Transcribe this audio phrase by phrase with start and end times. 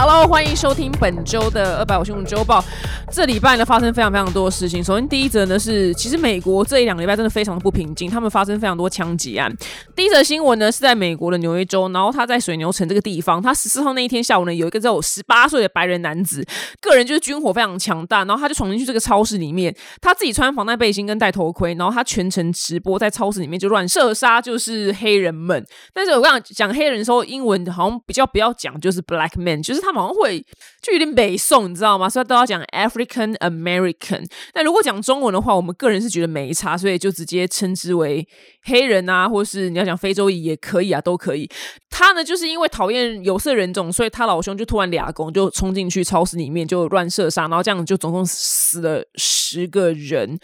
[0.00, 2.64] Hello，欢迎收听本周的二百五新闻周报。
[3.10, 4.84] 这礼拜呢，发生非常非常多的事情。
[4.84, 9.52] 首先，第一则呢是，其实美国这一两个礼拜真的非常的不平静，他们发生非常多枪击案。
[9.96, 16.46] 第一则新闻呢是在美国的纽约州，然后他在水牛城这个地方，他十四号那一天下午呢，有一个只有十八岁的白人男子，
[16.80, 25.66] 个人就是军火非常强大，然后他就闯进去这个超市里面，他自己穿防弹背心跟戴头盔，然后他全程直播在超市里面就乱射杀，就是黑人们。
[25.92, 30.44] 但是我刚讲黑人的时候，英文好像比较不要讲，就是 black man，就是他他好像会
[30.82, 32.08] 就有点北宋，你知道吗？
[32.08, 34.28] 所以都要讲 African American。
[34.54, 38.26] 那如果讲中文的话，我们个人是觉得没差，所以就直接称之为
[38.64, 41.48] 黑人啊，或是你要讲非洲裔也可以啊，都可以。
[41.88, 50.38] 他呢，就是因为讨厌有色人种，所以他老兄就突然俩公就冲进去超市里面就乱射杀，然后这样就总共死了十个人，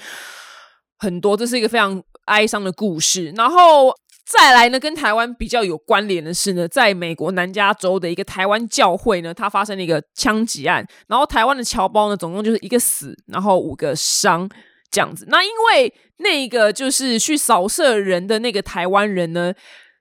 [0.98, 1.37] 很多。
[1.37, 3.33] 这是一个非常哀伤的故事。
[3.37, 3.95] 然后。
[4.24, 14.48] 再来呢，跟台湾比较有关联的是呢，在美国南加州的一个台湾教会呢，它发生了一个枪击案，然后台湾的侨胞呢，总共就是一个死，然后五个伤
[14.91, 15.27] 这样子。
[15.28, 19.52] 那因为那个就是去扫射人的那个台湾人呢。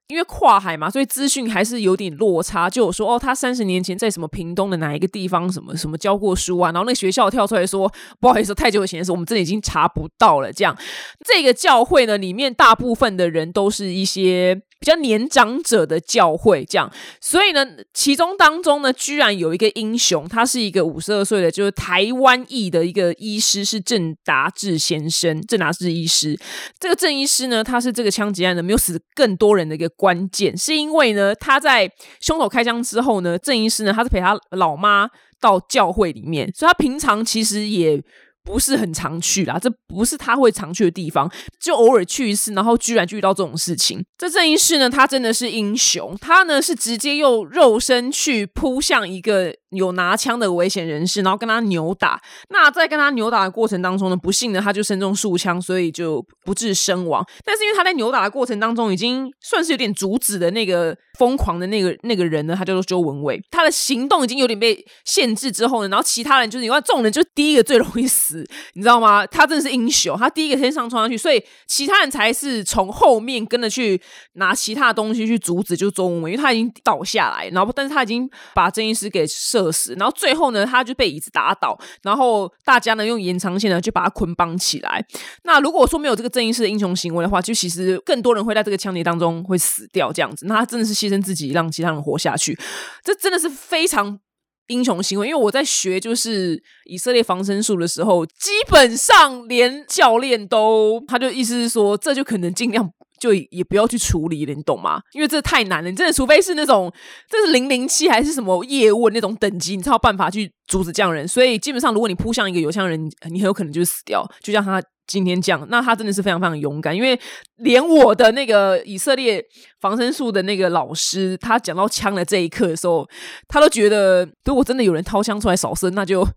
[0.07, 2.69] 因为跨海嘛，所以资讯还是有点落差。
[2.69, 6.71] 就有说哦，他三十年前在什么屏东的哪一个地方，什么什么教过书啊？
[6.71, 10.51] 然后那学校跳出来说，不好意思，太久以前的事，我们这里已经查不到了。
[10.51, 10.77] 这样，
[11.25, 14.61] 这个教会呢，里面大部分的人都是一些。
[14.83, 26.37] 比较年长者的教会，这样，所以呢，其中当中呢，居然有一个英雄，他是一个五十二岁的，就是台湾裔的一个医师，是郑达志先生，郑达志医师。
[26.77, 31.89] 这个郑医师呢，他是这个枪击案呢没有死更多人的一个关键，是因为呢，他在
[32.19, 35.07] 凶手开枪之后呢，郑医师呢，他是陪他老妈
[35.39, 38.03] 到教会里面，所以他平常其实也。
[38.43, 44.03] 不是很常去啦，这不是他会常去的地方，就偶尔去一次，然后居然就遇到这种事情。
[44.17, 49.53] 这郑医师呢，他真的是英雄，他呢是直接用肉身去扑向一个。
[49.73, 52.21] 有拿枪的危险人士，然后跟他扭打。
[52.49, 57.25] 那在跟他扭打的过程当中呢，不幸呢，他就身中数枪，所以就不治身亡。
[57.43, 68.32] 但是因为他在扭打的过程当中，已经算是有点阻止的那个疯狂的那个那个人呢，他叫做周文伟，他的行动已经有点被限制之后呢，然后其他人就是因为众人就第一个最容易死，
[68.73, 69.27] 你知道吗？
[69.27, 74.01] 他真的是英雄，他第一个先上冲上去，所以其他人才是从后面跟着去
[74.35, 79.73] 拿其他东西去阻止，就是周文伟，因为他已经倒下来，然后但是他已经把郑医师给射。
[79.73, 85.03] 死，然后最后呢，他就被椅子打倒，然后大家呢用延长线呢就把他捆绑起来。
[85.45, 90.45] 那如果说没有这个正义式的英雄行为的话，就其实更多人会在这个枪击当中会死掉这样子。
[90.45, 92.55] 那他真的是牺牲自己让其他人活下去，
[93.03, 94.19] 这真的是非常
[94.67, 95.27] 英雄行为。
[95.27, 102.89] 因为我在学就是以色列防身术的时候，基本上连教练都，他就意思是说，这就可能尽量。
[103.19, 104.99] 就也不要去处理了，你懂吗？
[105.13, 106.91] 因为这太难了，你真的除非是那种
[107.29, 111.25] 这是零零七还是什么叶问那种等级，你才有办法去阻止这样人。
[111.25, 114.29] 所以基本上，如果你扑向一个有枪人，你很有可能就死掉。
[114.41, 114.83] 就像他。
[115.05, 117.19] 今天这样，那他真的是非常非常勇敢，因为
[117.57, 119.43] 连我的那个以色列
[119.81, 123.07] 防身术的那个老师，他讲到枪的这一刻的时候，
[123.47, 126.27] 他都觉得如果真的有人掏枪出来扫射，那就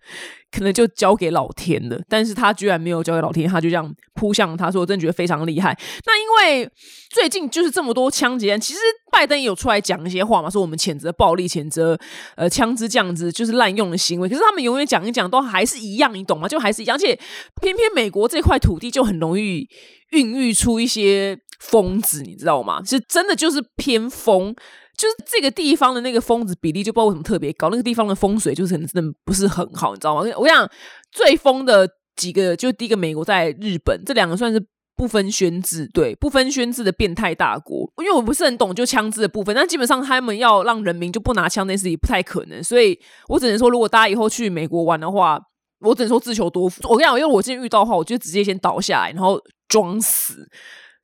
[0.50, 1.98] 可能就交给老天了。
[2.08, 5.78] 但是他居然没有交给老天，他就这样扑向他，说我真觉得非常厉害。
[6.04, 6.70] 那因为
[7.10, 8.80] 最近就是这么多枪击案，其实
[9.12, 11.96] 拜登也有出来讲一些话嘛，说我们谴责暴力，谴责
[12.34, 14.28] 呃枪支这样子就是滥用的行为。
[14.28, 16.48] 可是他们永远讲一讲，都还是一样，你懂吗？
[16.48, 17.16] 就还是一样，而且
[17.60, 18.56] 偏偏美国这块。
[18.66, 19.68] 土地就很容易
[20.10, 22.82] 孕育出一些疯子，你知道吗？
[22.84, 24.52] 是真的就是偏疯，
[24.96, 27.68] 就是这个地方的那个疯子比例就不知道为什么特别高。
[27.70, 30.30] 那个地方的风水就是真的不是很好，你知道吗？
[30.38, 30.68] 我想
[31.12, 34.64] 最疯的几个，就第一个美国在日本，这两个算是
[34.96, 37.90] 不分宣制，对不分宣制的变态大国。
[37.98, 42.62] 因为我不是很懂就枪支的部分，但基本上他们要让人民就不拿枪，那事也不太可能。
[42.64, 42.98] 所以
[43.28, 45.40] 我只能说，如果大家以后去美国玩的话。
[45.80, 46.80] 我只能说自求多福。
[46.88, 50.48] 我跟你讲，因为我今天遇到的话，我就直接先倒下来，然后装死。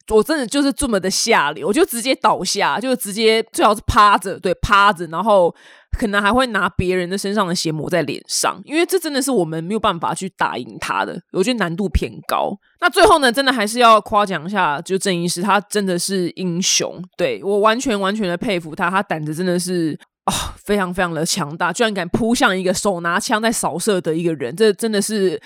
[0.09, 5.55] 我真的就是这么的下流，我就直接倒下，就直接最好是趴着，对，趴着，然后
[5.99, 12.53] 可能还会拿别人的身上的血抹在脸上，因为这真的是我们没有办法去打赢他的，我觉得难度偏高。
[12.81, 19.99] 那最后呢，真的还是要夸奖一下，就郑医师，他真的是英雄，对我完全完全的佩服他，他胆子真的是。
[20.25, 25.43] 啊，非常非常的强大，居然敢扑向一个手拿枪在扫射的一个人，这真的是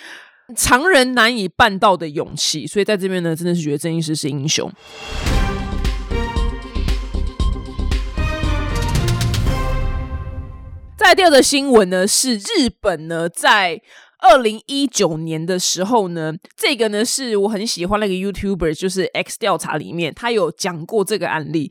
[0.54, 2.66] 常人难以办到的勇气。
[2.66, 4.70] 所以在这边呢，真的是觉得郑义师是英雄。
[10.96, 13.80] 再第二个新闻呢，是日本呢在
[14.18, 21.70] 二零一九年的时候呢，这个呢是我很喜欢那个 YouTuber，就是 X 调查里面他有讲过这个案例。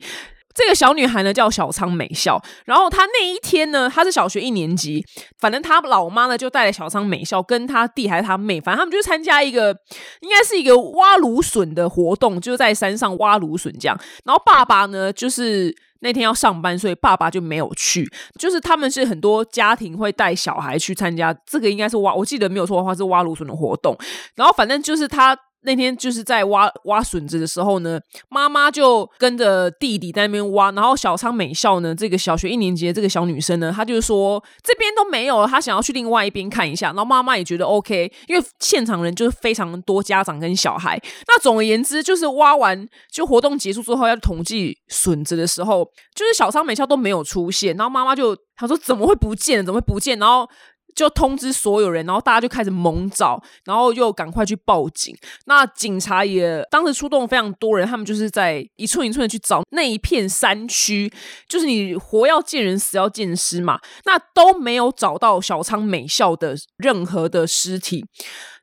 [0.56, 5.04] 这个小女孩呢叫小仓美孝，然后她那一天呢，她是小学一年级，
[5.38, 9.76] 反正她老妈呢就带了小仓美孝跟她弟还是她妹，反正他们就参加一个
[10.20, 13.96] 应该是一个挖芦笋的活动，就是在山上挖芦笋这样。
[14.24, 18.10] 然后爸爸呢就是那天要上班，所以爸爸就没有去。
[18.38, 23.94] 就是他们是很多家庭会带小孩去参加这个，应该是挖，我记得没有错的话是挖芦笋的活动。
[24.34, 25.38] 然后反正就是他。
[25.66, 36.86] 那天就是在挖挖笋子的时候呢，妈妈就跟着弟弟在那边挖，然后小仓美孝呢，这个小学一年级的这个小女生呢，她就说这边都没有了，她想要去另外一边看一下。
[36.86, 40.96] 然后妈妈也觉得 OK，因为现场人就是非常多家长跟小孩。
[41.26, 45.84] 那总而言之，就是挖完就活动结束之后要统计笋子的时候，
[46.14, 47.76] 就是小仓美孝都没有出现。
[47.76, 49.66] 然后妈妈就她说怎么会不见？
[49.66, 50.16] 怎么会不见？
[50.18, 50.48] 然后。
[50.96, 55.14] 就通知所有人，然后大家就开始猛找，然后又赶快去报警。
[55.44, 61.12] 那警察也当时出动非常多人，他们就是在一寸一寸的去找那一片山区，
[61.46, 63.78] 就是你活要见人，死要见尸嘛。
[64.06, 68.06] 那都没有找到小仓美孝的任何的尸体。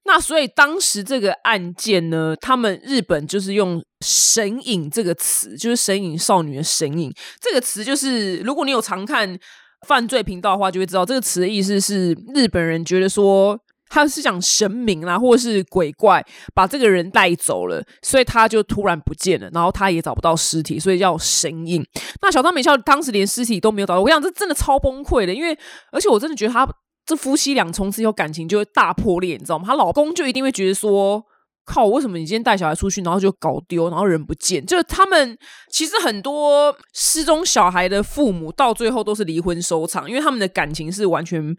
[0.06, 9.40] 那所以当时这个案件呢，他们日本就是用“神隐”这个词，就是“神隐少女”的“神隐”这个词，就是如果你有常看。
[9.86, 13.60] 犯罪频道的话，就会知道这个词的意思是日本人觉得说
[13.90, 16.26] 他是讲神明啦，或者是鬼怪
[16.56, 21.86] 把这个人带走了，所以他就突然不见了，然后他也找不到尸体，所以叫神印。
[22.22, 25.58] 那小张美孝当时连尸体都没有找到，我想这真的超崩溃的，因为
[25.92, 26.68] 而且我真的觉得他
[27.06, 29.66] 这夫妻俩从此以后感情就会大破裂，你知道吗？
[29.68, 31.24] 她老公就一定会觉得说。
[31.66, 31.86] 靠！
[31.86, 34.66] 为什么你今天带小孩出去，然后就搞丢，然后人不见？
[34.66, 35.38] 就是他们
[35.72, 41.56] 其实很多失踪小孩的父母，到最后都是离婚收场，因为他们的感情是完全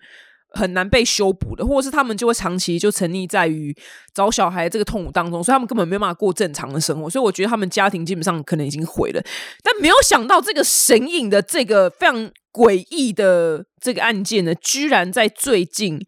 [0.50, 3.74] 很难被修补的，或者是他们就会长期就沉溺在于
[4.14, 7.08] 找小孩这个痛苦当中，所以他们根本没有办法过正常的生活。
[7.08, 9.22] 所以我觉得他们家庭基本上可能已经毁了。
[9.62, 15.98] 但没有想到这个神隐的这个非常诡异的这个案件呢，居然在最近。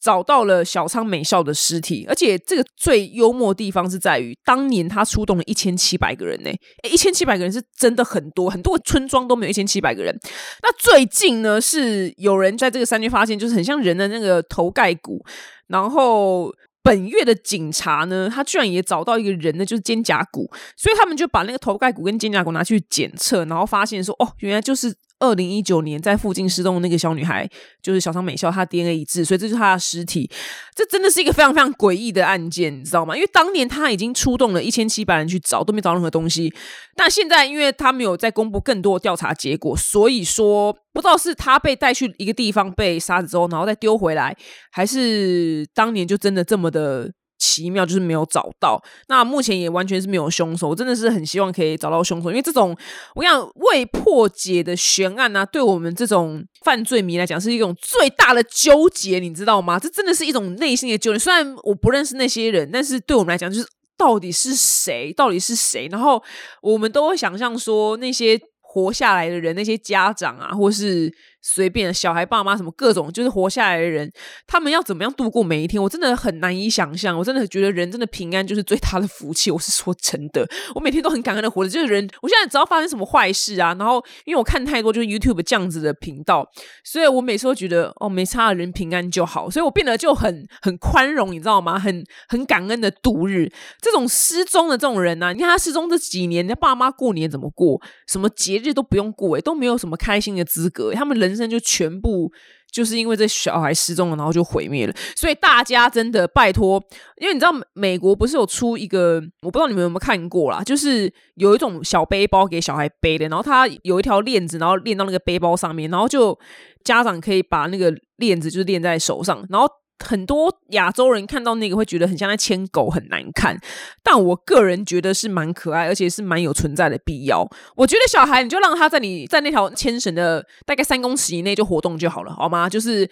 [0.00, 6.50] 找到了小仓美孝的尸体，而且这个最幽默的地方是在于，当年他出动了一千七百个人呢，
[6.90, 10.18] 一千七百个人是真的很多，很多村庄都没有一千七百个人。
[10.62, 15.22] 那最近呢，是有人在这个山区发现，就是很像人的那个头盖骨，
[15.66, 16.50] 然后
[16.82, 24.94] 本月的警察呢，他居然也找到一个人呢，就是肩胛骨，所以他们就把那个头盖骨跟肩胛骨拿去检测，然后发现说，哦，原来就是。
[25.20, 27.48] 二零一九年在附近失踪的那个小女孩，
[27.80, 30.28] 就是小仓美孝，她 DNA 一致，所以这是她的尸体。
[30.74, 33.14] 这真的是一个非常非常诡异的案件，你知道吗？
[33.14, 36.52] 因为当年他已经出动了一千七百人去找，都没找任何东西。
[36.96, 44.36] 但现在，因为他没有再公布更多的调查结果，所以说不知道是他被带去一个地方被杀死之后，然后再丢回来，
[44.72, 47.12] 还是当年就真的这么的。
[47.50, 50.68] 奇妙就是没有找到，那目前也完全是没有凶手。
[50.68, 52.76] 我真的是很希望可以找到凶手，因为这种
[53.16, 59.78] 我想未破解的悬案呢，对我们这种犯罪迷来讲是一种最大的纠结，你知道吗？
[59.78, 61.18] 这真的是一种内心的纠结。
[61.18, 63.66] 虽然我不认识那些人，但是对我们来讲，就是
[63.98, 65.12] 到底是谁？
[65.12, 65.88] 到底是谁？
[65.90, 66.22] 然后
[66.62, 68.40] 我们都会想象说那些。
[68.72, 74.10] 活下来的人，那些家长啊，或是随便小孩爸妈什么各种，就是活下来的人，
[74.46, 75.82] 他们要怎么样度过每一天？
[75.82, 77.18] 我真的很难以想象。
[77.18, 79.50] 我真的觉得人真的平安就是最大的福气。
[79.50, 81.70] 我是说真的，我每天都很感恩的活着。
[81.70, 86.48] 就是人，我现在只要发生什么坏事啊，然后因为我看太多就是 YouTube 这样子的频道，
[86.84, 89.50] 所以我每次都觉得哦，没差，人平安就好。
[89.50, 91.78] 所以我变得就很很宽容，你知道吗？
[91.78, 93.50] 很很感恩的度日。
[93.80, 97.80] 这种失踪的这种人呢，你看他失踪这几年，他爸妈过年怎么过？
[98.06, 98.60] 什么节？
[98.60, 102.30] 日都不用过诶，都没有什么开心的资格，他们人人生就全部
[102.70, 104.94] 就是因为这小孩失踪了，然后就毁灭了。
[105.16, 106.82] 所以大家真的拜托，
[107.16, 116.38] 因为你知道美国不是有出一个，我不知道你们有没有看过啦，就是有一种小背包给小孩背的，然后他有一条链子，然后链到那个背包上面，然后就
[116.84, 119.66] 家长可以把那个链子就是链在手上，然后。
[120.04, 123.58] 很多亚洲人看到那个会觉得很像在牵狗，很难看。
[124.02, 127.46] 但我个人觉得是蛮可爱，而且是蛮有存在的必要。
[127.76, 132.68] 我觉得小孩你就让他在你在那条牵绳的大概三公尺以内就活动就好了，好吗？
[132.68, 133.08] 就是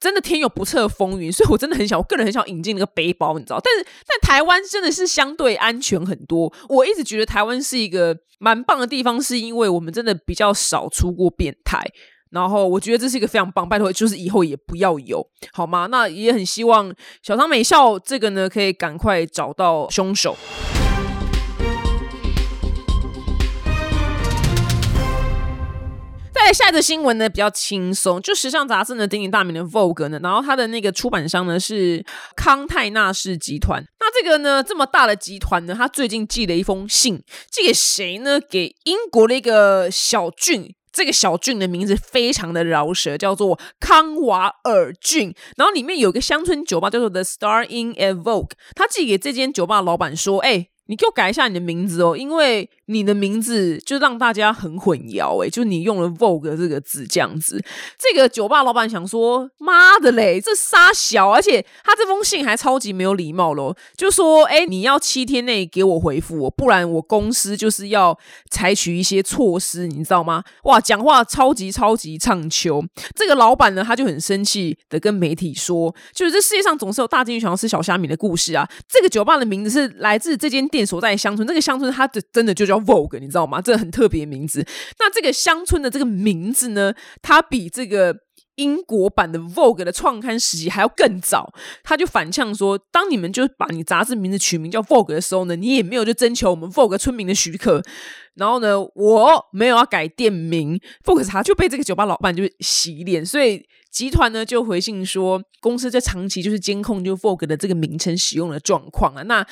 [0.00, 3.60] 真的天有不测风云，所以我真的很想，我个人很想引进那个背包，你知道？
[3.62, 6.52] 但 是在台湾真的是相对安全很多。
[6.68, 11.80] 我一直觉得台湾是一个蛮棒的地方，是因为我们真的比较少出过变态。
[12.32, 15.86] 然后我觉得这是一个非常棒，拜托，就是以后也不要有，好吗？
[15.90, 20.36] 那也很希望小仓美校这个呢，可以赶快找到凶手。
[26.34, 33.84] 再下一个新闻呢，比较轻松，就时尚杂志呢鼎鼎大名的 Vogue 呢，然后它的那个出版商呢是康泰纳仕集团。
[34.00, 38.40] 那这个呢，这么大的集团呢，他最近寄了一封信，寄给谁呢？
[38.40, 40.74] 给英国的一个小郡。
[40.92, 45.34] 这个小郡的名字非常的饶舌，叫做康瓦尔郡。
[45.56, 48.50] 然后里面有个乡村酒吧，叫做 The Star in Evoke，。
[48.74, 57.60] 他寄给这间酒吧的老板说：“哎。”你给我改一下你的名字哦，因为你的名字就让大家很混淆哎，就你用了 Vogue 这个字这样子。
[57.98, 68.16] 这个酒吧老板想说，妈的嘞，这傻小，而且他这封信还超级没有礼貌咯，就说，哎，你要七天内给我回复我，不然我公司就是要
[68.50, 70.44] 采取一些措施，你知道吗？
[70.64, 72.84] 哇，讲话超级超级唱秋。
[73.16, 78.68] 这个老板呢，他就很生气的跟媒体说，就是这世界上总是有大金鱼想要吃小虾米的故事啊。
[78.86, 80.82] 这个酒吧的名字是来自这间店。
[80.82, 83.60] 所在乡村，这个乡村它的真的就叫 Vogue，你知道吗？
[83.60, 84.66] 这很特别名字。
[84.98, 88.16] 那这个乡村的这个名字呢，它比这个
[88.56, 91.52] 英国版的 Vogue 的创刊时期还要更早。
[91.82, 97.82] 他就反呛说，当你们就把你杂志名字取名叫 Vogue 的时候呢，你也没有就征求我们 Vogue 村民的许可。
[98.34, 109.22] 然后呢，我没有要改店名，Vogue 茶就被这个酒吧老板就洗脸，所以集团呢就回信说，公司在长期就是监控就 Vogue 的这个名称使用的状况啊。
[109.24, 109.46] 那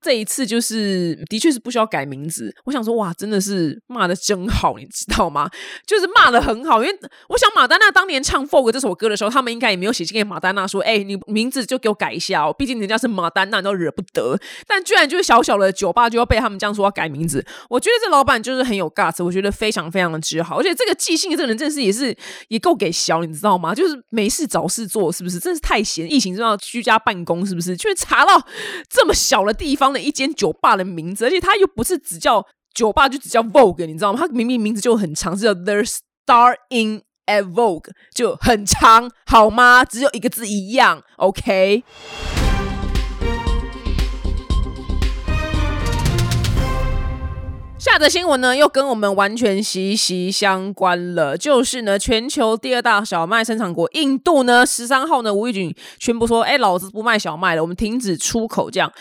[0.00, 5.50] 这一次就是的确是不需要改名字，我想说哇，真的是骂的真好，你知道吗？
[5.86, 14.38] 就是骂的很好，因为我想马丹娜当年唱《Folk》这首歌的时候，他们应该也没有写信给马丹娜说，哎，你名字就给我改一下哦，毕竟人家是马丹娜，都惹不得。
[14.66, 22.16] 但居然就是小小的酒吧就要被他们这样说要改名字，我觉得这老板就是很有 guts，我觉得非常非常的之好，而且这个寄信这个人真是也是
[22.48, 23.74] 也够给小，你知道吗？
[23.74, 25.38] 就是没事找事做，是不是？
[25.38, 27.76] 真是太闲，疫情就要居家办公，是不是？
[27.76, 28.42] 却查到
[28.88, 29.89] 这么小的地方。
[29.92, 34.18] 了一间酒吧的名字，而且它又不是只叫酒吧，就只叫 Vogue，你知道吗？
[34.20, 39.84] 它明明名字就很长，是叫 The Star in at Vogue，就很长，好吗？
[39.84, 41.84] 只有一个字一样，OK。
[47.78, 51.34] 下的新闻呢，又跟我们完全息息相关了。
[51.34, 58.92] 就是呢，全球第二大小麦生产国印度呢，十三号呢，吴玉俊宣布说：“哎，老子不卖小麦了，我们停止出口。”这样。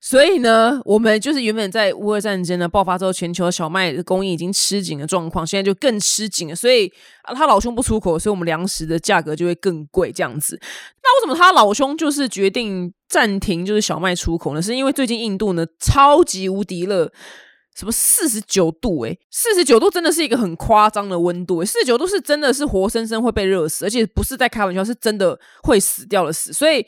[0.00, 6.54] 所以呢，我们就是原本在乌俄战争呢爆发之后，全球小麦的供应已经吃紧的状况，现在就更吃紧了。
[6.54, 6.90] 所以
[7.22, 10.58] 啊，他老兄不出口，所以我们粮食的价格就会更贵这样子。
[11.02, 14.62] 那为什么他老兄就是决定暂停就是小麦出口呢？
[14.62, 17.10] 是因为最近印度呢超级无敌热，
[17.74, 26.52] 什么四十九度诶，四十九度真的是一个很夸张的温度诶，四十九度是真的是活生生会被热死，而且不是在开玩笑，是真的会死掉的死。
[26.52, 26.82] 所以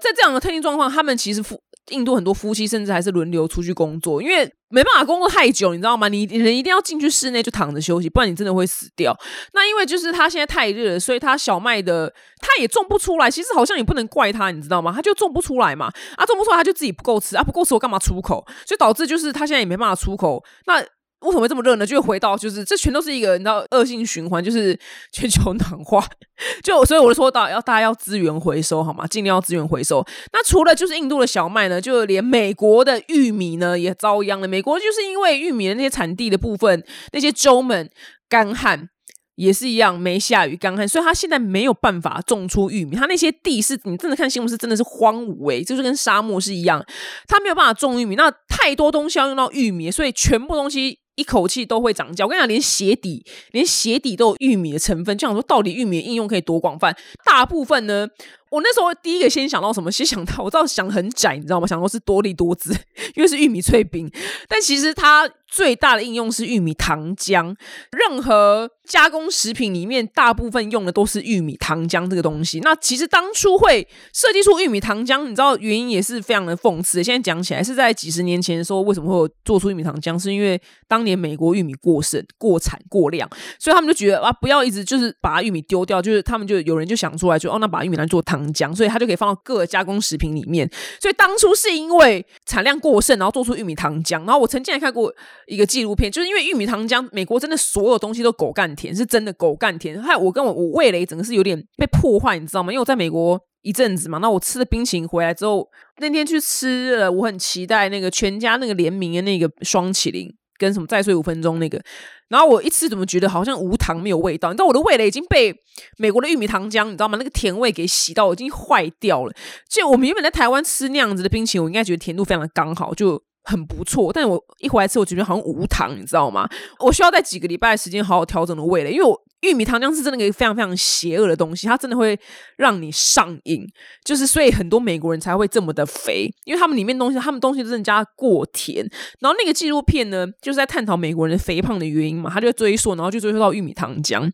[0.00, 1.42] 在这样的特定状况，他们其实
[1.90, 6.08] 印度很多夫妻甚至还是轮流出去工作，因为没办法工作太久，你知道吗？
[6.08, 9.14] 你人一定要进去室内就躺着休息，不然你真的会死掉。
[9.52, 13.30] 那因为就是他现在太热，所以他小麦的他也种不出来。
[13.30, 14.92] 其实好像也不能怪他，你知道吗？
[14.94, 15.86] 他就种不出来嘛，
[16.16, 18.46] 啊，种不出来他就自己不够吃啊，不够吃我干嘛出口？
[18.64, 20.42] 所以导致就是他现在也没办法出口。
[20.66, 20.82] 那
[21.22, 21.86] 为什么会这么热呢？
[21.86, 24.78] 就会回到就是这全都是一个你知道恶性循环，就是
[25.12, 26.04] 全球暖化。
[26.62, 29.06] 就所以我就说到要大家要资源回收好吗？
[29.06, 30.04] 尽量要资源回收。
[30.32, 34.48] 那除了就是印度的小麦呢，就连美国的玉米呢也遭殃了。
[34.48, 37.88] 美国就是因为玉米的那些产地的部分，那些州们
[38.28, 38.88] 干旱
[39.36, 42.96] 也是一样，没下雨干旱，所以他现在没有办法种出玉米。
[42.96, 46.84] 他那些地是你真的看新闻是真的是荒芜诶，就是跟沙漠是一样，
[47.28, 48.16] 他没有办法种玉米。
[48.16, 50.98] 那太多东西要用到玉米，所以全部东西。
[51.16, 55.16] 一口气都会涨价，我跟你讲，连鞋底，连鞋底都有玉米的成分。
[55.16, 56.96] 就想说，到底玉米的应用可以多广泛？
[57.24, 58.08] 大部分呢？
[58.52, 59.90] 我那时候第一个先想到什么？
[59.90, 61.66] 先想到我知道想很窄，你知道吗？
[61.66, 62.70] 想到是多利多汁，
[63.14, 64.10] 因为是玉米脆饼。
[64.46, 67.56] 但其实它最大的应用是玉米糖浆。
[67.92, 72.60] 任何加工食品里面，大部分用的都是玉米糖浆这个东西。
[72.60, 77.02] 那其实当初会设计出玉米糖浆，你知道原因也是非常的讽刺。
[77.02, 83.26] 现在讲起来是在几十年前的时候为什么会有做出玉米糖浆，是因为当年美国玉米过剩、过产、过量，
[83.58, 88.41] 所以他们就觉得啊，不要一直就是把玉米丢掉，就是他们就有人就想出来，就哦，那把玉米来做糖。
[88.42, 90.68] 糖浆，所以它就可以放到各加工食品里面。
[91.00, 94.18] 所以当初是因为产量过剩，然后做出玉米糖浆。
[94.24, 95.12] 然后我曾经还看过
[95.46, 100.02] 一个纪录片，就是因为玉米糖浆，美国真的所有东西都狗干甜，是真的狗干甜。
[100.02, 102.72] 还有我跟我我味蕾整个是有点被破坏，你知道吗？
[102.72, 105.68] 因为我在美国一阵子嘛，那我吃了冰淇淋回来之后，
[105.98, 110.34] 那天去吃了，我很期待那个全家那个联名的那个双麒麟。
[110.58, 111.82] 跟什么再睡五分钟那个，
[112.28, 114.50] 然后我一次怎么觉得好像无糖没有味道？
[114.50, 115.54] 你知道我的味蕾已经被
[115.98, 117.18] 美国的玉米糖浆，你知道吗？
[117.18, 119.32] 那个甜味给洗到我已经坏掉了。
[119.68, 124.12] 就我们原本在台湾吃那样子的冰淇淋，我应该觉得甜度非常的刚好，就很不错。
[124.12, 126.48] 但我一回来吃，我觉得好像无糖，你知道吗？
[126.80, 132.16] 我需要在几个礼拜的时间好好调整的味蕾，因为我玉米糖浆是真的一个非常非常邪恶的东西，它真的会
[132.56, 133.66] 让你上瘾。
[134.04, 138.88] 就是所以很多美国人才会这么的肥，因为他们里面东西，他们东西真的加过甜。
[139.18, 144.30] 然后那个纪录片呢，就是在探讨美国人肥胖的原因嘛，他就追溯，然后就追溯到玉米糖浆，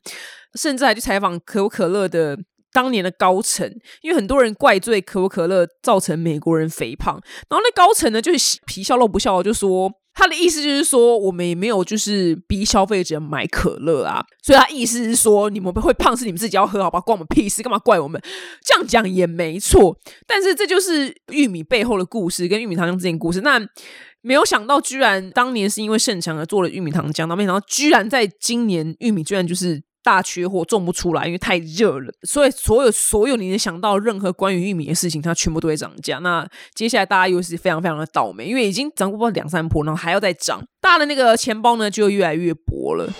[0.54, 2.38] 甚至还去采访可口可乐的
[2.72, 3.70] 当年的高层，
[4.02, 9.90] 因为很多人怪罪可口可乐造成美国人肥胖，然后那高层呢就是皮笑肉不笑，就说。
[10.14, 16.98] 他的意思就是说，我们也没有就是逼消费者买可乐啊，所以他意思是说，你们会胖是你们自己要喝，好吧？
[16.98, 18.20] 关我们屁事，干嘛怪我们？
[18.64, 19.96] 这样讲也没错，
[20.26, 23.42] 但是这就是玉米背后的故事，跟玉米糖浆之间故事。
[23.42, 23.64] 那
[24.20, 29.84] 没有想到，居然当年是因为盛强而做了玉米糖浆，那没想到居然在今年玉米居然就是。
[30.08, 32.10] 大缺货，种不出来，因为太热了。
[32.22, 36.16] 所以，所有所有你能想到任何关于玉米的事情，它全部都会涨价。
[36.20, 43.12] 那接下来大家又是非常非常的倒霉，因为已经涨过两三波，然后还要再涨，大的那个钱包呢就越来越薄了。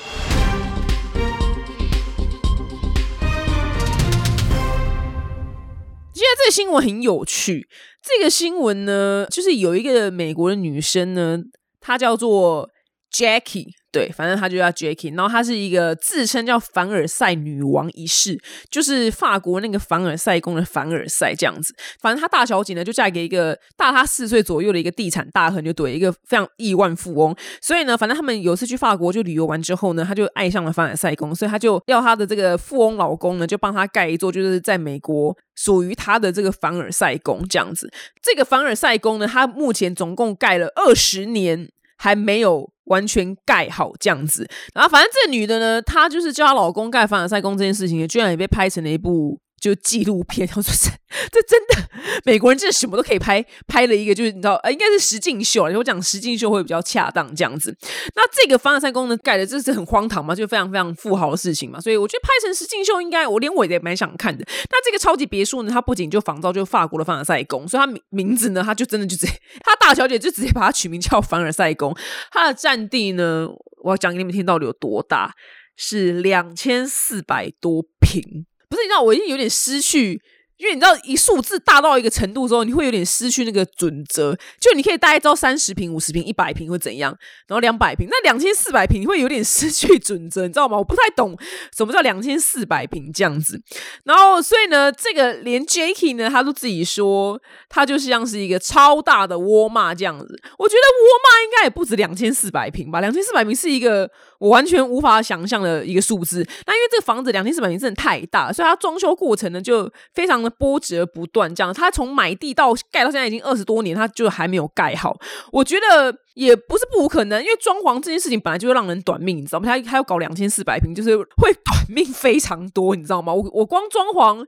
[6.15, 7.69] 现在这个新闻很有趣，
[8.03, 11.39] 这个新闻呢，就是有一个美国的女生呢，
[11.81, 12.71] 她叫做
[13.13, 13.67] Jackie。
[13.91, 18.39] 对，反正她就叫 Jackie，然后她是一个自称叫凡尔赛女王一世，
[18.71, 21.75] 就是法国那个凡尔赛宫的凡尔赛这样子。
[22.03, 27.35] 反正她大小姐呢，就嫁给一个大她四岁左右的一个地产大亨，就对一个非常亿万富翁。
[27.63, 37.91] 所以呢，反正他们有次去法国就旅游完之后呢，她就爱上了凡尔赛宫，所以她就要她的这个富翁老公呢，就帮她盖一座，就是在美国属于她的这个凡尔赛宫这样子。
[38.23, 41.71] 这个凡尔赛宫呢，它目前总共盖了二十年。
[41.99, 49.39] 还没有完全盖好这样子，然后反正这女的呢，她就是叫她老公盖凡尔赛宫这件事情，居然也被拍成了一部。
[49.61, 50.91] 就纪录片， 我说这
[51.33, 51.91] 这真的，
[52.25, 57.75] 美国人真的什么都可以拍，拍了一个就是你知道，呃，应该是实境秀，我讲实境秀会比较恰当这样子。
[58.15, 64.45] 那这个凡尔赛宫呢盖的，这是很荒唐嘛，就非常非常富豪的事情嘛，所以我觉得拍成实境秀，应该我连我也蛮想看的。
[64.71, 69.33] 那这个超级别墅呢，它不仅就仿造就法国的凡尔赛宫，所以它名名字呢，它就真的就直接，
[69.65, 71.97] 它大小姐就直接把它取名叫凡尔赛宫。
[72.31, 73.49] 它的占地呢，
[73.83, 75.33] 我要讲给你们听到底有多大，
[75.75, 78.45] 是两千四百多平。
[78.69, 80.21] 不是，你知道我已经有点失去。
[80.59, 84.37] 因为你知道，一数字大到一个程度之后，你会有点失去那个准则。
[84.61, 87.17] 就你可以大概知道三十平、五十平、一百平会怎样，
[87.47, 90.77] 然后两百平，那两千四百平你会有点失去准则，你知道吗？
[90.77, 91.39] 我不太懂
[91.77, 93.63] 什么叫两千四百平这样子。
[94.03, 100.27] 然后，所以呢，这个连 Jacky 呢，他都自己说，他就像是一个超大的沃尔玛这样子。
[100.59, 103.01] 我觉得沃尔玛应该也不止两千四百平吧？
[103.01, 106.45] 两千四百平是一个我完全无法想象的一个数字。
[106.67, 110.48] 那因为这个房子两千四百平真的太大，所以它装修过程呢就非常。
[110.51, 115.17] 波折不断，这样他从买地到盖到现在已经二十多年，他就还没有盖好。
[115.53, 119.67] 我觉得也不是不可能，因为装潢这件事情本来就会让人短命，你知道吗？
[119.67, 123.33] 他他要搞两千四百平，就是会 短命非常多，你知道吗？
[123.33, 124.47] 我我光装潢。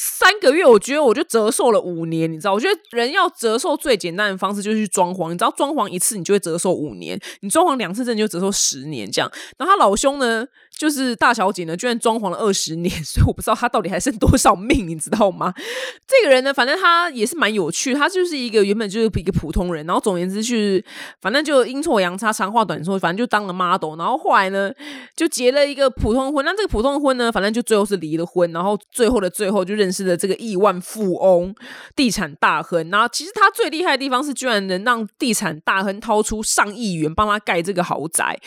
[0.00, 2.52] 三个月，我觉得我就折寿了五年，你知道？
[2.54, 9.28] 我觉得人要折寿最简单的方式就是去装潢，你知道，装潢一次你就会折寿五年，你装潢两次，真的就折寿十年这样。
[9.56, 10.46] 然后他老兄呢，
[10.78, 15.52] 就是大小姐呢，居然装潢了二十年， 所以我不知道她到底还剩多少命，你知道吗？
[16.06, 20.82] 这个人呢，反正他也是蛮有趣，他就是一个原本就是一个普通人，然后总而言之是，
[21.20, 24.72] 反正就阴错阳差，长话短说，反正就当了 model，然后后来呢，
[25.16, 26.44] 就结了一个普通婚。
[26.44, 29.88] 那这个普通婚呢，反正就最后是离了婚，然后最后的最后就认。
[29.88, 31.52] 识了这个亿万富翁、
[31.96, 38.38] 地产大亨，然后其实他最厉害的地方是，居然能让地产大亨掏出上亿元帮他盖这个豪宅，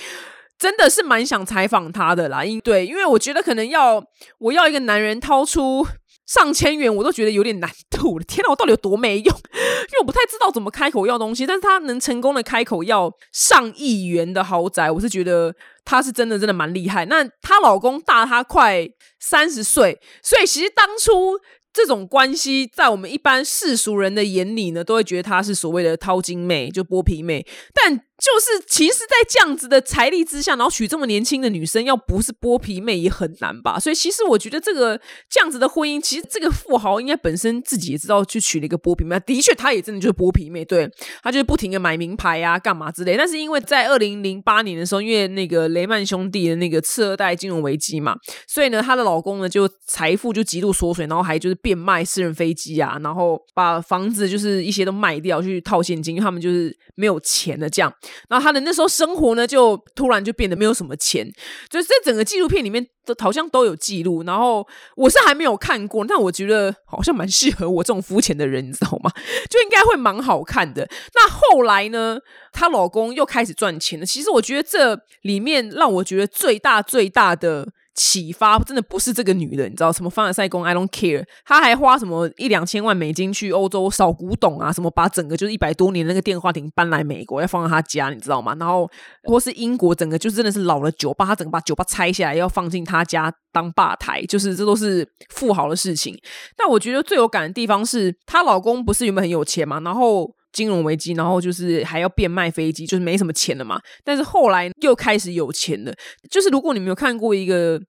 [0.62, 2.46] 真的是蛮想采访他的啦。
[2.46, 4.02] 因对，因为我觉得可能要
[4.38, 5.88] 我要一个男人掏出
[6.28, 8.24] 上千元，我都觉得有点难度了。
[8.26, 9.26] 天哪，我到底有多没用？
[9.26, 15.56] 因为我不太知道怎么开口要东西，但是他能成功的开口要上亿元的豪宅，我是觉得。
[15.84, 18.88] 她是真的真的蛮厉害，那她老公大她快
[19.20, 21.40] 三十岁，所以其实当初
[21.74, 27.44] 这种关系，在我们一般世俗人的眼里呢，都会觉得她是所谓的掏金妹，就剥皮妹，
[27.74, 28.06] 但。
[28.22, 33.80] 就是，其实，在这样子的财力之下，然后娶这么年轻的女生，要不是剥皮妹也很难吧。
[33.80, 34.96] 所以，其实我觉得这个
[35.28, 39.20] 这样子的婚姻，其实这个富豪应该本身自己也知道去娶了一个剥皮妹。
[39.22, 40.88] 的确，他也真的就是剥皮妹，对
[41.24, 43.18] 他就是不停的买名牌啊，干嘛之类。
[43.18, 48.16] 但是因为在二零零八年的时候，因为那个雷曼兄弟的那个次二代金融危机嘛，
[48.48, 57.92] 所以呢，她的老公呢就财富就极度缩水，然后还就是变卖私人飞机啊，然后把房子就是一些都卖掉去套现金，因为他们就是没有钱的这样。
[58.30, 61.30] 然后他的那时候生活呢，就突然就变得没有什么钱，
[61.70, 64.24] 就是在整个纪录片里面都好像都有记录。
[64.24, 69.12] 然后我是还没有看过，但我觉得好像蛮适合我这种肤浅的人，你知道吗？
[69.50, 70.88] 就应该会蛮好看的。
[71.14, 72.20] 那后来呢，
[72.52, 74.06] 她老公又开始赚钱了。
[74.06, 81.26] 其实我觉得这里面让我觉得最大最大的启发真的不是这个女的，你知道什么凡尔赛宫？I don't care。
[81.46, 88.56] 她还花什么一两千万美金去欧洲扫古董啊，什么把整个就是一百多年那个电话亭搬来美国，要放在她家，你知道吗？
[88.60, 88.90] 然后
[89.24, 96.18] 或是英国整个就是真的是老了酒吧，她整个把酒吧拆下来要放进她家当吧台，就是这都是富豪的事情。
[96.56, 100.32] 但我觉得最有感的地方是她老公不是原本很有钱嘛，然后。
[100.52, 103.80] 金融危机，然后就是还要变卖飞机，就是没什么钱了嘛。
[104.04, 105.94] 但是后来又开始有钱了。
[106.30, 107.80] 就是如果你没有看过一个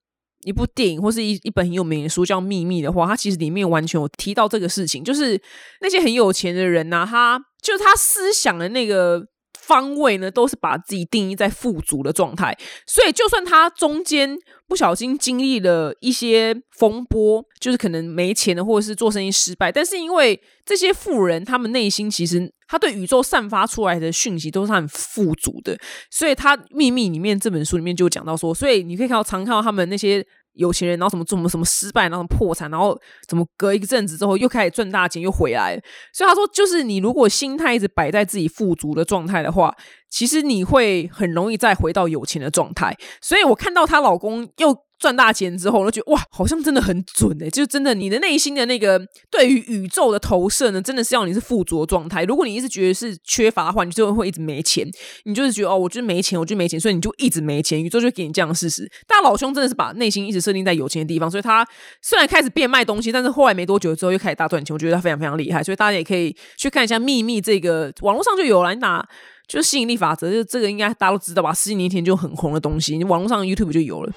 [0.45, 5.03] 一部电影或是一一本很有名的书叫《秘密》的话，它其实里面完全有提到这个事情。
[5.03, 5.39] 就是
[5.81, 9.25] 那些很有钱的人呐，他就他思想的那个
[9.65, 12.57] 方位呢，都是把自己定义在富足的状态。
[12.85, 25.77] 所以，就算他中间不小心经历了一些风波，就是可能没钱了，或者是做生意失败，但是因为这些富人，他们内心其实他对宇宙散发出来的讯息都是很富足的，
[26.09, 35.81] 所以他秘密里面这本书里面就讲到说，所以你可以看到常看到他们那些有钱人，然后什么做什么什么失败，然后破产，然后怎么隔一个阵子之后又开始赚大钱又回来，
[36.13, 39.75] 所以他说，就是你如果心态一直摆在自己富足的状态的话，
[40.09, 42.97] 其实你会很容易再回到有钱的状态。
[43.21, 44.77] 所以我看到她老公又。
[45.03, 47.49] 赚大钱之后，我就觉得哇，好像真的很准哎！
[47.49, 48.97] 就是真的，你的内心的那个
[49.29, 52.23] 对于宇宙的投射呢，真的是要你是富足状态。
[52.23, 54.89] 如果你一直觉得是缺乏的话，你就会一直没钱。
[55.25, 57.83] 你就是觉得哦，我就是没钱，我就没钱，所以你就一直没钱。
[57.83, 58.89] 宇宙就给你这样的事实。
[59.05, 61.67] 但老兄真的是把内心一直设定在有钱的地方，所以他
[62.01, 64.73] 虽然开始变卖东西，但是后来没多久之后又开始大赚钱。
[64.73, 68.73] 我觉得他非常非常厉害，所以大家也可以去看一下《秘密》这个网络上就有了。
[68.73, 69.05] 你打
[69.47, 71.53] 就吸引力法则，就这个应该大家都知道吧？
[71.53, 74.11] 十几年前就很红的东西，你网络上 YouTube 就有了。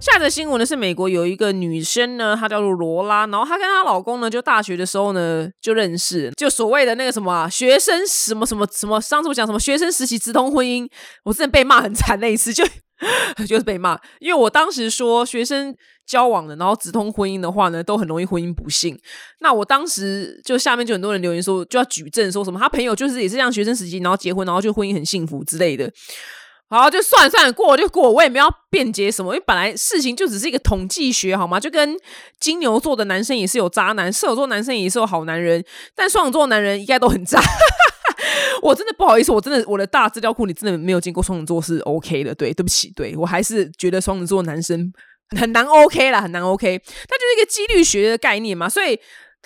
[0.00, 10.88] 下则新闻呢是美国有一个女生呢，她叫做罗拉，然后她跟她老公呢就大学的时候呢就认识，就所谓的那个什么学生什么什么什么，上次我讲什么学生时期直通婚姻，
[11.24, 12.64] 我真的被骂很惨那一次，就
[13.48, 15.74] 就是被骂，因为我当时说学生
[16.06, 18.98] 交往的，然后直通婚姻的话呢，都很容易婚姻不幸。
[19.40, 25.90] 那我当时就下面就很多人留言说，就要举证说什么他朋友就是也是像学生时期，然后结婚，然后就婚姻很幸福之类的。
[26.68, 31.58] 好，就算了算了，过就过，我也没有辩解什么，因为本来事情就只是一个统计学，好吗？
[31.58, 31.96] 就跟
[32.38, 35.64] 金牛座的男生也是有渣男，射手座男生也是有好男人，
[35.96, 37.40] 但双子座男人应该都很渣。
[38.62, 44.92] 我真的不好意思，我真的我的大资料库里真的没有见过双子座是 OK 的，对，对不起，对我还是觉得双子座男生
[45.38, 48.98] 很难 OK 了，很难 OK，他就是一个几率学的概念嘛，所以。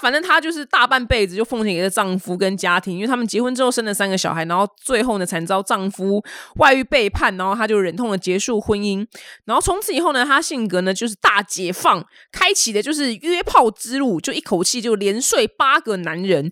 [0.03, 6.21] 反正她就是大半辈子就奉献给了丈夫跟家庭，因为他们结婚之后生了三个小孩，然后最后呢惨遭丈夫
[6.57, 9.07] 外遇背叛，然后她就忍痛的结束婚姻，
[9.45, 16.51] 然后从此以后呢，她性格呢就是大解放，开启的就是约炮之路，就一口气就连睡八个男人。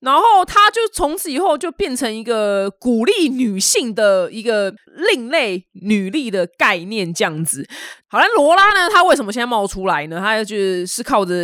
[0.00, 7.66] 然后他就从此以后就变成一个鼓励女性的一个另类女力的概念，这样子。
[8.08, 10.18] 好了，罗拉呢，她为什么现在冒出来呢？
[10.20, 10.56] 她就
[10.86, 11.34] 是靠着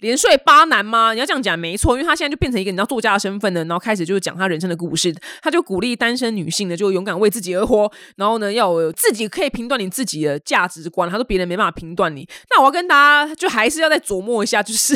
[0.00, 1.14] 连睡八男吗？
[1.14, 5.14] 你要这样讲没错，因为他现在就变成一个你知道作家的身份呢，然后开始就是讲他人生的故事。
[5.42, 11.08] 他就鼓励单身女性呢，就勇敢为自己而活，然后呢，要有自己可以评断你自己的价值观。
[11.08, 12.28] 他说别人没办法评断你。
[12.50, 14.94] 那我要跟大家就还是要再琢磨一下，就是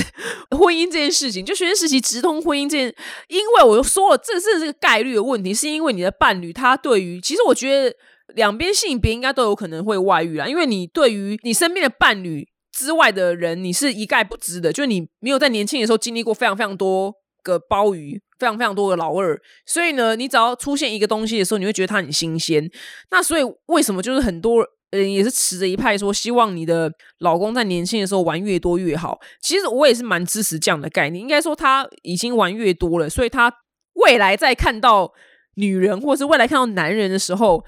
[0.51, 2.95] 婚姻这件事情，就学生时期直通婚姻这件，
[3.29, 7.97] 因为我又说了，这是这个概率的问题，是因为你的伴侣他对于，其实我觉得
[8.35, 12.47] 两边性别应该都有可能会外遇啦，因为你对于你身边的伴侣
[12.81, 22.71] 之外的人，你是一概不知的，就是你没有在年轻的时候经历过非常非常多个鲍鱼，非常非常多的老二，所以呢，你只要出现一个东西的时候，你会觉得它很新鲜。
[23.11, 24.65] 那所以为什么就是很多？
[24.93, 29.21] 人，也是持着一派说，希望你的老公在年轻的时候玩越多越好。
[29.41, 31.23] 其实我也是蛮支持这样的概念。
[31.23, 33.53] 应该说他已经玩越多了，所以他
[33.95, 35.13] 未来在看到
[35.55, 37.65] 女人，或是未来看到男人的时候。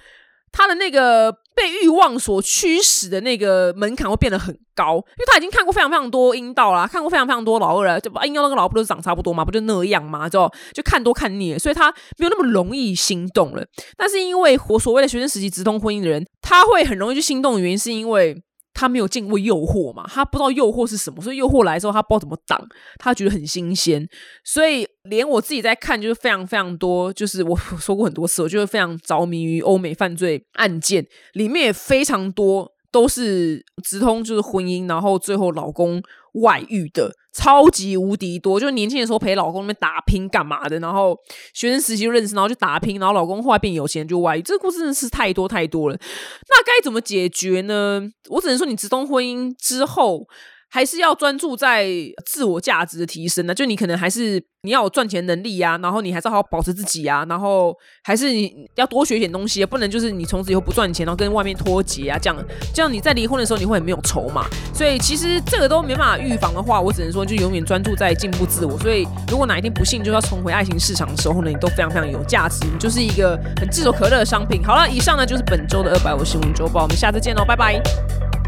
[0.53, 9.45] 他的那个被欲望所驱使的那个门槛会变得很高，因为他已经看过非常非常多阴道啦，看过非常非常多老二了，就阴道那个老不都长差不多嘛？
[9.45, 10.29] 不就那样嘛？
[10.29, 13.65] 就就看多看腻了，所以他没有那么容易心动了。
[13.97, 18.43] 但是因为我所谓的学生时期直通婚姻的人，他会很容易去心动的原因，是因为。
[18.75, 22.61] 他没有见过诱惑嘛，他不知道诱惑是什么，所以诱惑来之后，他不知道怎么挡，
[22.99, 24.09] 他觉得很新鲜，
[24.45, 32.72] 所以连我自己在看，就是非常非常多，就是我说过很多次，我就会非常着迷于欧美犯罪案件，里面也非常多。
[32.93, 36.01] 都是直通，就是婚姻，然后最后老公
[36.35, 38.61] 外遇的，超级无敌多。
[38.61, 41.19] 就年轻的时候陪老公那边打拼干嘛的，然后
[41.55, 44.43] 学生时期就认识，然后就打拼，然后老公后来变有钱就外遇。
[44.43, 45.97] 这个故事真的是太多太多了。
[45.97, 48.03] 那该怎么解决呢？
[48.29, 50.29] 我只能说，你直通婚姻之后。
[50.75, 51.87] 还是要专注在
[52.25, 53.55] 自我价值的提升呢？
[53.55, 64.47] 就你可能还是你要有赚钱能力啊，然后你还是好好保持自己啊，然后还是你要多学一点东西，不能就是你从此以后不赚钱，然后跟外面脱节啊，这样这样你在离婚的时候你会很没有筹码。
[64.73, 68.79] 所以其实这个都没办法预防的话，我只能说就永远专注在进步自我。
[68.79, 74.63] 所以如果哪一天不幸就要重回爱情市场的时候呢，你都非常非常有价值，你就是一个很炙手可热的商品。
[74.65, 78.42] 好了，以上呢就是本周的二百五新闻周报，我们下次见喽，拜拜。